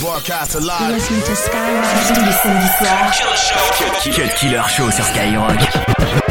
[0.00, 0.92] Broadcast alive.
[0.92, 1.84] Listen to Skyrock.
[2.08, 3.12] Tous les samedis soirs.
[4.14, 6.25] Cut Killer Show sur Skyrock.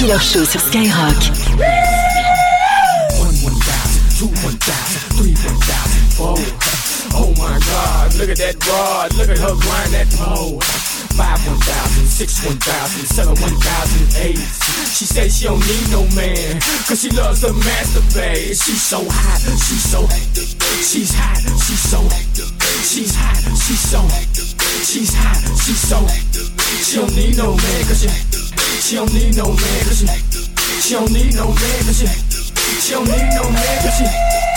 [0.00, 1.14] Show sur Skyrock.
[7.12, 10.60] Oh my my God, look at that rod, look at her grind that pole.
[11.18, 14.38] Five one thousand, six one thousand, seven one thousand eight.
[14.94, 18.54] She says she don't need no man, cause she loves to masturbate.
[18.54, 20.06] She's so hot, she's so,
[20.78, 22.00] she's hot, she's so,
[22.86, 24.00] she's hot, she's so,
[24.86, 25.98] she's hot, she's so.
[26.86, 28.08] She don't need no man, cause she,
[28.80, 30.06] she don't need no man, cause she,
[30.80, 32.06] she don't need no man, cause she,
[32.80, 34.49] she don't need no man, cause she.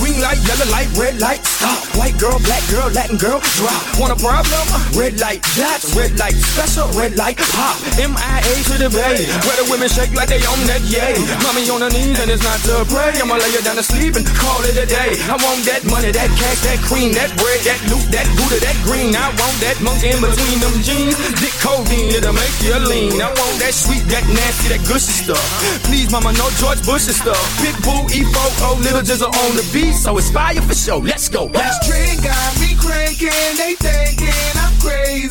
[0.00, 1.76] Green light, yellow light, red light, stop.
[1.92, 3.84] White girl, black girl, Latin girl, drop.
[4.00, 4.64] Want a problem?
[4.96, 7.76] Red light, dots, red light, special, red light, pop.
[8.00, 9.28] MIA to the bay.
[9.44, 11.20] Where the women shake like they own that yay.
[11.44, 13.12] Mommy on her knees and it's not to pray.
[13.20, 15.20] I'ma lay her down to sleep and call it a day.
[15.28, 18.80] I want that money, that cash, that cream, that bread, that loot, that Buddha, that
[18.88, 19.12] green.
[19.12, 21.12] I want that monkey in between them jeans.
[21.44, 23.20] Dick codeine, it'll make you lean.
[23.20, 25.44] I want that sweet, that nasty, that gushy stuff.
[25.84, 27.36] Please, mama, no George Bush stuff.
[27.60, 31.00] Pitbull, E4, little jizzle on the beat so it's fire for sure.
[31.00, 31.48] Let's go.
[31.48, 35.28] This drink got me cranking, they thinking I'm crazy.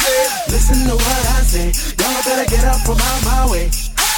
[0.50, 3.66] Listen to what I say, y'all better get up from out my way.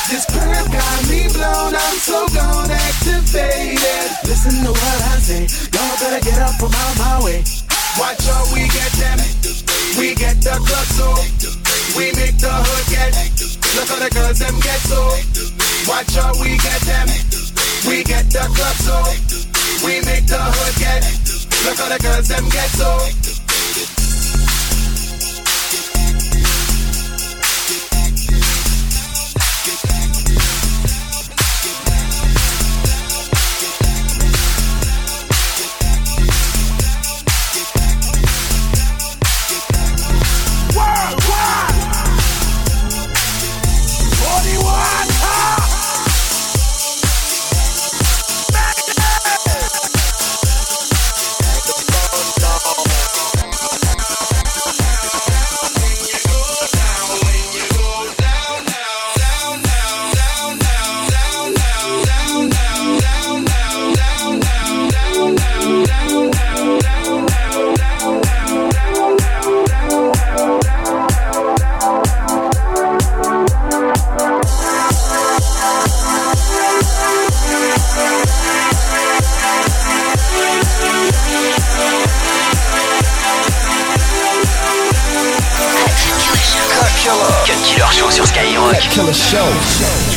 [0.09, 4.07] This perp got me blown, I'm so gone activated.
[4.27, 7.43] Listen to what I say, y'all better get up from out my way.
[7.99, 9.19] Watch out, we get them,
[9.99, 11.11] we get the club so,
[11.97, 13.11] we make the hood get.
[13.75, 14.99] Look how the girls them get so.
[15.87, 17.07] Watch out, we get them,
[17.87, 19.50] we get the club so.
[19.83, 21.01] We make the hood get.
[21.65, 23.40] Look how the girls them get so.
[89.71, 90.10] Show.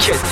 [0.00, 0.31] Sur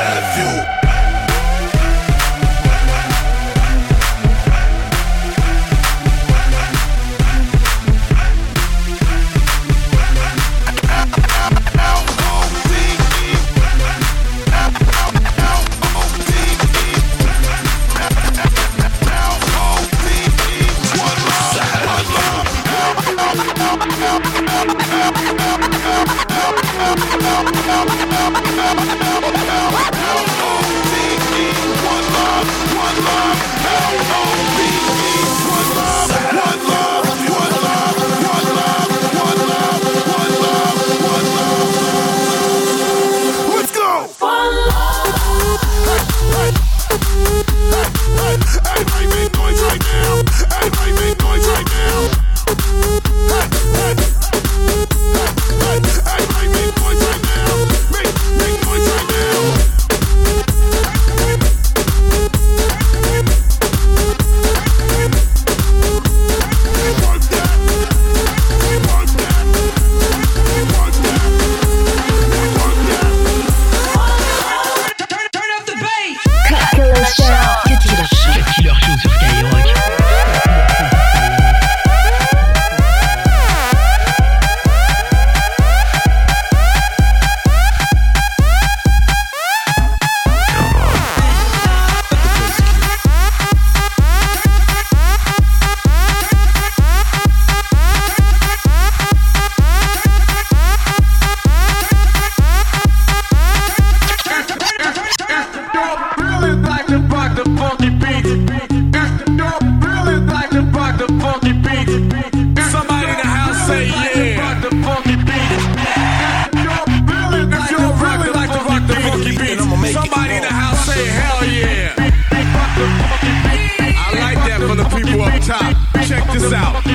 [126.41, 126.90] This out.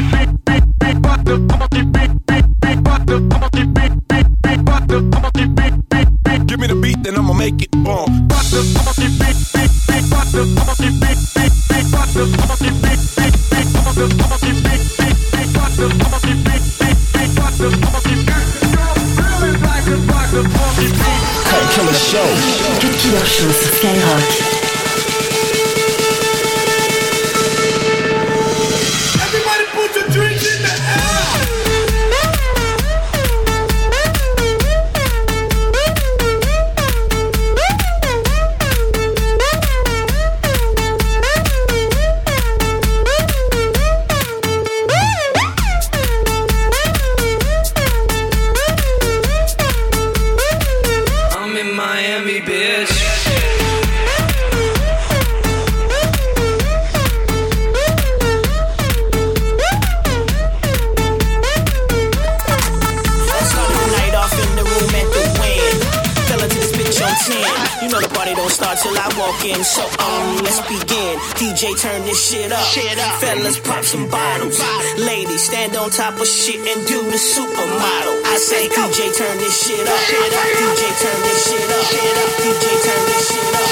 [69.41, 69.65] Till I walk in.
[69.65, 71.19] So, um, let's begin.
[71.37, 73.21] DJ, turn this shit up.
[73.21, 74.61] Fellas, pop some bottles.
[74.99, 78.23] Ladies, stand on top of shit and do the supermodel.
[78.25, 79.99] I say, DJ, turn this shit up.
[79.99, 81.87] DJ, turn this shit up.
[81.91, 83.71] DJ, turn this shit up.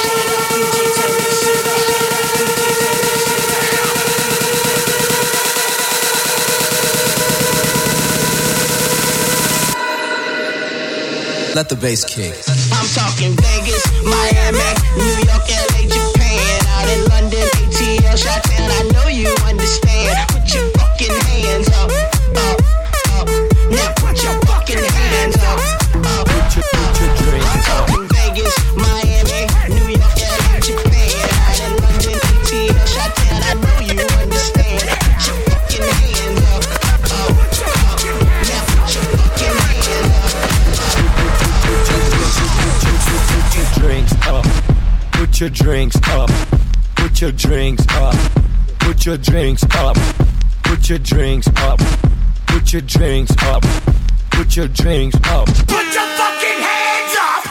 [0.54, 1.44] DJ, turn this shit up.
[1.44, 1.94] DJ, turn this shit up.
[11.54, 12.34] Let the bass kick.
[12.74, 14.58] I'm talking Vegas, Miami,
[49.04, 49.96] Put your drinks up.
[50.62, 51.78] Put your drinks up.
[52.46, 53.62] Put your drinks up.
[54.30, 55.44] Put your drinks up.
[55.44, 57.44] Put your fucking hands up.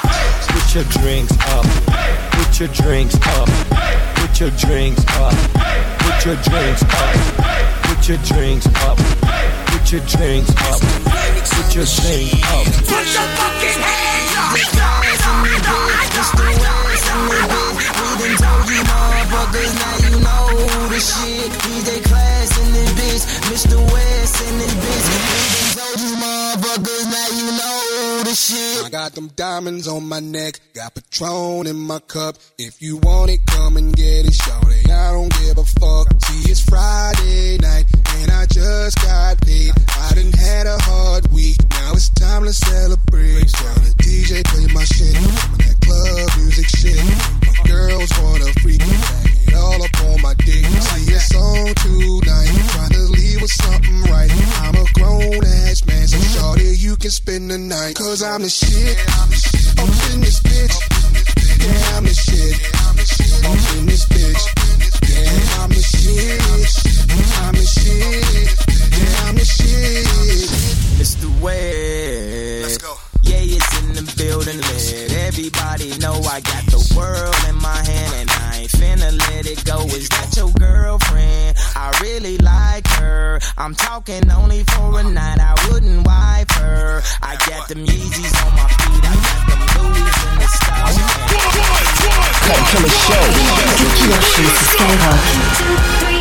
[0.50, 1.65] Put your drinks up.
[2.33, 3.48] Put your drinks up.
[4.17, 5.33] Put your drinks up.
[6.01, 7.22] Put your drinks up.
[7.86, 8.98] Put your drinks up.
[9.69, 10.81] Put your drinks up.
[10.81, 12.65] Put your drinks up.
[12.65, 14.57] Put your fucking hands up.
[18.33, 19.83] motherfuckers, now you know
[23.51, 23.75] Mr.
[23.91, 25.07] West in this bitch.
[25.12, 28.85] We done told you motherfuckers, now you know the shit.
[28.85, 32.38] I got them diamonds on my neck, got Patron in my cup.
[32.57, 34.89] If you want it, come and get it, shorty.
[34.89, 36.07] I don't give a fuck.
[36.23, 37.85] See, it's Friday night,
[38.15, 39.71] and I just got paid.
[39.89, 43.50] I done had a hard week, now it's time to celebrate.
[43.50, 47.03] So the DJ play my shit, I'm in that club music shit.
[47.45, 50.65] My girls wanna freak me, bag it all up on my dick.
[50.65, 54.29] See, it's on tonight, trying to leave with something right.
[54.63, 57.95] I'm a grown ass man, so shorty, you can spend the night.
[57.95, 59.75] Cause I'm the shit, up in this
[83.63, 85.39] I'm talking only for a night.
[85.39, 87.01] I wouldn't wipe her.
[87.22, 89.05] I got them Yeezys on my feet.
[89.08, 90.91] I got them Louis in the style.
[92.43, 93.24] Cut Killer Show.
[93.55, 96.12] Cut Killer Show sur Skyrock.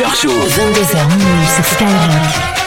[0.00, 0.28] Killer Show.
[0.30, 2.59] 22h minuit sur Skyrock.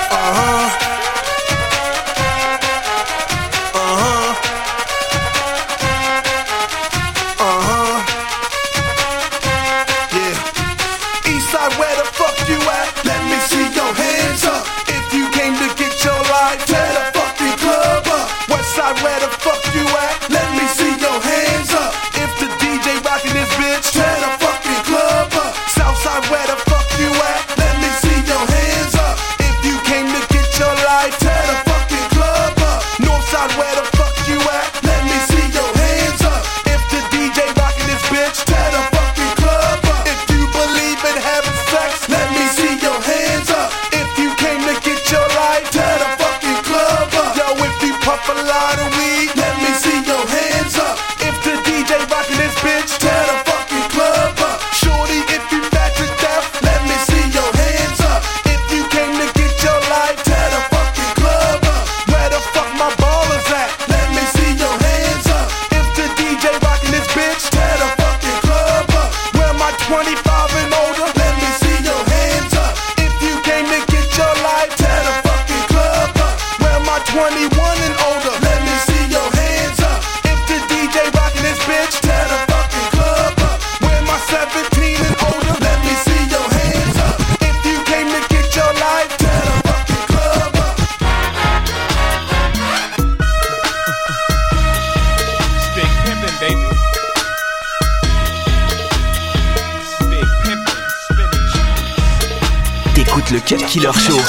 [103.74, 104.20] Killer Show.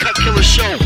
[0.00, 0.78] Cut Killer Show.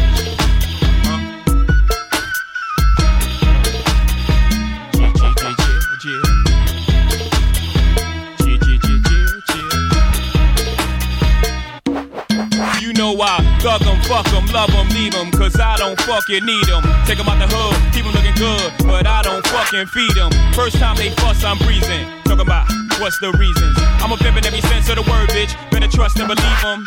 [12.80, 16.44] You know I thug 'em, fuck 'em, love 'em, leave 'em, cause I don't fucking
[16.44, 16.82] need 'em.
[17.06, 20.32] Take 'em out the hood, keep 'em looking good, but I don't fucking feed 'em.
[20.54, 22.04] First time they fuss, I'm breezing.
[22.24, 22.66] Talking about
[22.98, 23.78] what's the reasons.
[24.02, 25.54] I'm a pimp in every sense of the word, bitch.
[25.70, 26.84] Better trust and believe 'em.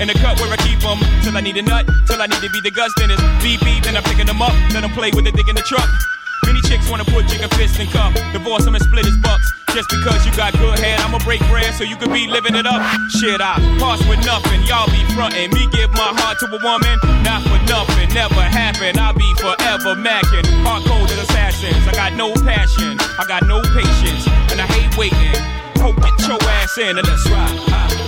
[0.00, 2.42] In the cut where I keep 'em, till I need a nut, till I need
[2.42, 5.10] to be the guts, it's beep beep, then I'm picking 'em up, let 'em play
[5.10, 5.88] with the dick in the truck.
[6.44, 9.46] Many chicks wanna put jigger fist in cup, divorce 'em and split his bucks.
[9.74, 12.66] Just because you got good head, I'ma break bread so you could be living it
[12.66, 12.82] up.
[13.18, 15.50] Shit, I pass with nothing, y'all be frontin'.
[15.52, 18.98] Me give my heart to a woman, not for nothing, never happen.
[18.98, 20.46] I'll be forever macking.
[20.64, 25.40] Hard as assassins, I got no passion, I got no patience, and I hate waiting.
[25.80, 28.05] Ho, get your ass in and let's ride.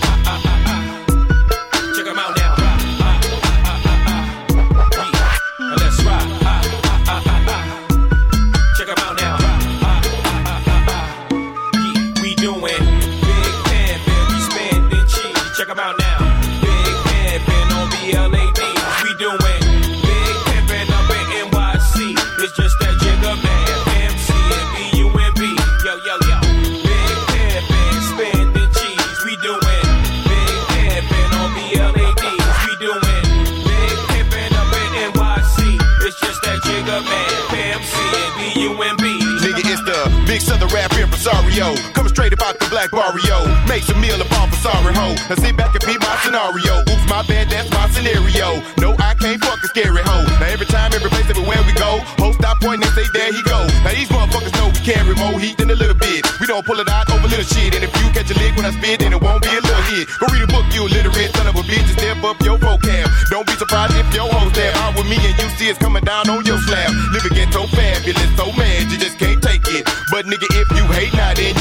[42.91, 43.47] Black barrio.
[43.67, 45.15] Makes a meal of all sorry hoe.
[45.29, 46.81] Now sit back and be my scenario.
[46.83, 48.63] Oops, my bad, that's my scenario.
[48.79, 50.27] No, I can't fuck a scary hoe.
[50.41, 53.43] Now every time, every place, everywhere we go, hoes stop pointing and say, there he
[53.43, 53.67] go.
[53.85, 56.27] Now these motherfuckers know we carry more heat than a little bit.
[56.41, 57.75] We don't pull it out over little shit.
[57.75, 59.85] And if you catch a lick when I spit, then it won't be a little
[59.89, 60.09] hit.
[60.19, 63.07] Go read a book, you illiterate son of a bitch, and step up your vocab.
[63.31, 66.05] Don't be surprised if your hoes there out with me and you see it's coming
[66.05, 66.91] down on your slab.
[67.13, 69.85] Living ghetto fabulous, so mad you just can't take it.
[70.11, 71.55] But nigga, if you hate now, then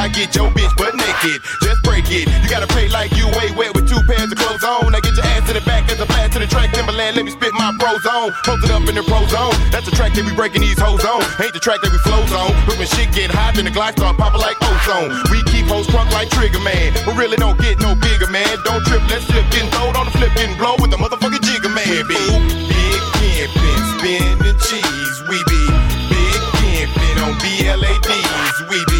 [0.00, 1.44] I get your bitch butt naked.
[1.60, 2.24] Just break it.
[2.24, 4.88] You gotta pay like you way wet with two pairs of clothes on.
[4.96, 6.72] Now get your ass to the back as a blast to the track.
[6.72, 8.32] Timbaland, let me spit my pros on.
[8.32, 9.52] it up in the pro zone.
[9.68, 11.20] That's the track that we breaking these hoes on.
[11.44, 12.48] Ain't the track that we flows on.
[12.64, 15.12] But when shit get hot, then the glide start popping like ozone.
[15.28, 16.96] We keep hoes crunk like Trigger Man.
[17.04, 18.56] But really don't get no bigger, man.
[18.64, 19.44] Don't trip, let's slip.
[19.52, 22.08] Getting throwed on the flip, getting blow with the motherfucking Jigga man.
[22.08, 22.40] Big,
[22.72, 25.16] big pimpin', spinning cheese.
[25.28, 25.60] We be
[26.08, 28.64] big pimpin' on BLADs.
[28.72, 28.99] We be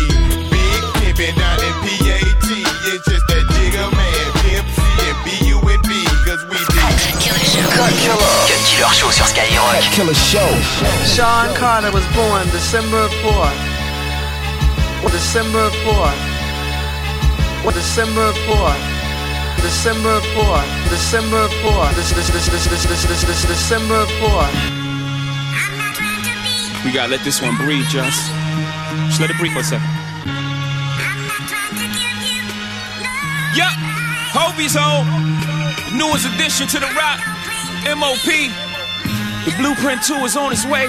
[7.88, 9.80] Killer Show sur Skyrock.
[9.92, 10.50] Killer Show.
[11.04, 13.70] Sean Carter was born December 4th.
[15.10, 16.20] December 4th.
[17.72, 18.82] December 4th.
[19.62, 20.90] December 4th.
[20.90, 21.94] December 4th.
[21.96, 24.56] This, this, this, this, this, this, this, this, December 4th.
[26.84, 28.30] We gotta let this one breathe, just.
[29.08, 29.88] Just let it breathe for a second.
[33.56, 33.72] Yeah.
[34.36, 35.08] Hobie's home.
[35.96, 37.20] Newest addition to the rock.
[37.84, 38.28] MOP.
[39.44, 40.86] The blueprint 2 is on its way.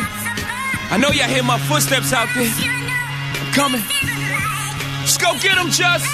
[0.91, 2.51] I know y'all hear my footsteps out there.
[2.51, 3.81] I'm coming.
[4.99, 6.05] Let's go get them, just.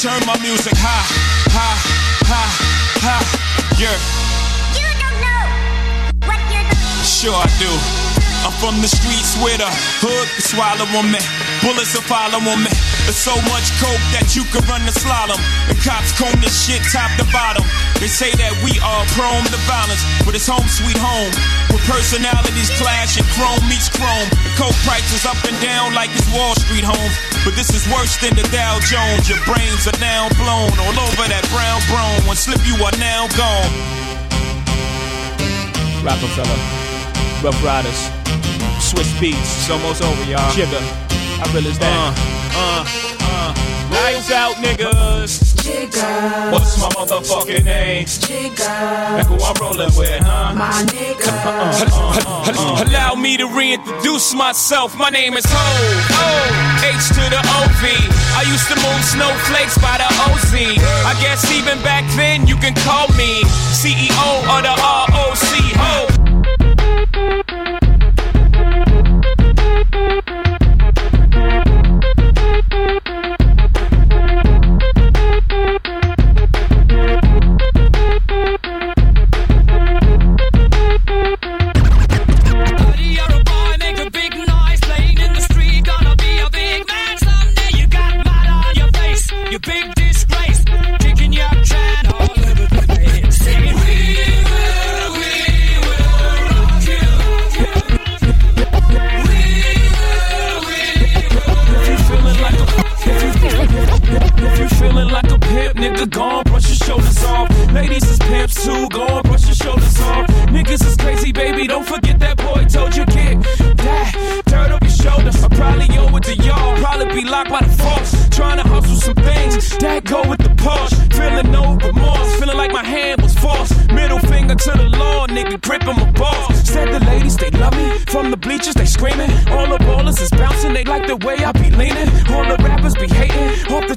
[0.00, 1.04] Turn my music high,
[1.52, 1.78] high,
[2.24, 2.52] high,
[3.04, 3.24] high.
[3.76, 3.92] Yeah.
[4.72, 5.44] You don't know
[6.28, 7.04] what you're doing.
[7.04, 7.68] Sure I do.
[8.46, 9.66] I'm from the streets where the
[9.98, 11.18] hood can swallow on me.
[11.60, 12.70] Bullets will follow on me.
[13.04, 15.40] There's so much coke that you could run the slalom.
[15.86, 17.62] The cops comb this shit top to bottom.
[18.02, 21.30] They say that we are prone to violence, but it's home sweet home.
[21.70, 24.26] Where personalities clash and chrome meets chrome.
[24.42, 27.14] The coke prices up and down like it's Wall Street homes.
[27.46, 29.30] But this is worse than the Dow Jones.
[29.30, 32.18] Your brains are now blown all over that brown brown.
[32.26, 33.70] One slip, you are now gone.
[36.02, 36.58] Rockefeller,
[37.46, 38.10] Rough Riders,
[38.82, 40.50] Swizz Beatz, it's almost over, y'all.
[40.50, 40.82] Jigga,
[41.38, 41.94] how real is that?
[41.94, 43.76] Uh, uh, uh.
[43.94, 45.45] Lights out, niggas.
[45.66, 48.04] Jigga, What's my motherfucking name?
[48.06, 50.54] Jigga, Like who I'm rolling with, huh?
[50.54, 51.26] my nigga.
[51.26, 54.96] Uh, uh, uh, Allow me to reintroduce myself.
[54.96, 55.58] My name is Ho.
[55.58, 56.28] O.
[56.86, 57.82] H to the OV.
[58.38, 60.54] I used to move snowflakes by the OZ.
[61.02, 63.42] I guess even back then you can call me
[63.74, 65.50] CEO of the ROC.
[65.82, 67.65] Ho.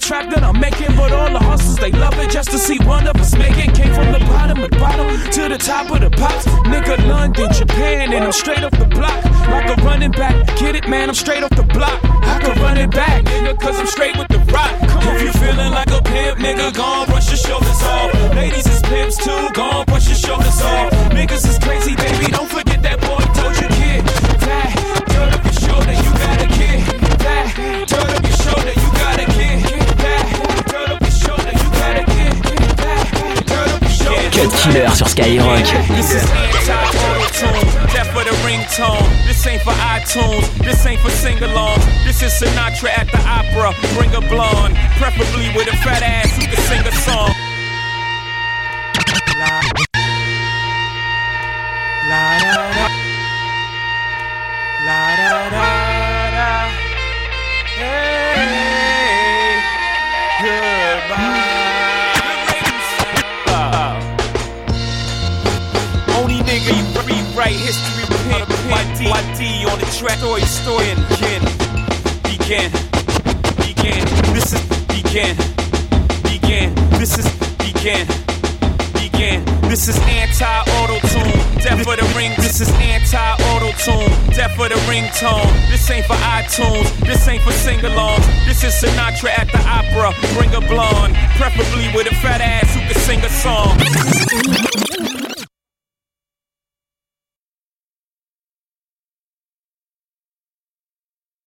[0.09, 0.95] Trap that I'm making.
[0.97, 3.69] But all the hustlers, they love it just to see one of us make it.
[3.77, 6.45] Came from the bottom of the bottom to the top of the pops.
[6.65, 9.23] Nigga, London, Japan, and I'm straight off the block.
[9.53, 10.33] Like a running back.
[10.57, 11.99] Get it, man, I'm straight off the block.
[12.25, 14.71] I can run it back, nigga, cause I'm straight with the rock.
[14.89, 18.13] Come if you feeling like a pimp, nigga, go on, brush your shoulders off.
[18.35, 20.91] Ladies is pimps too, go on, brush your shoulders off.
[21.17, 22.48] Niggas is crazy, baby, don't
[34.59, 35.63] Killer sur Skyrock.
[35.95, 37.63] This is anti-auto-tune,
[37.95, 39.07] that for the ringtone.
[39.25, 41.85] This ain't for iTunes, this ain't for sing-alongs.
[42.03, 43.73] This is Sinatra at the opera.
[43.95, 47.31] Bring a blonde, preferably with a fat ass who can sing a song.
[67.49, 68.49] Rewrite history repent.
[68.69, 70.17] My D, my D on the track.
[70.19, 71.41] Story, story, and begin,
[72.23, 72.71] begin,
[73.57, 74.05] begin.
[74.33, 75.35] This is begin,
[76.23, 76.75] begin.
[76.99, 78.05] This is begin,
[78.93, 79.45] begin.
[79.69, 81.62] This is anti-auto-tune.
[81.62, 82.31] Death for the ring.
[82.38, 84.09] This is anti-auto-tune.
[84.33, 85.51] Death for the ringtone.
[85.69, 86.89] This ain't for iTunes.
[87.05, 88.25] This ain't for sing-alongs.
[88.47, 90.13] This is Sinatra at the opera.
[90.33, 95.08] Bring a blonde, preferably with a fat ass who can sing a song.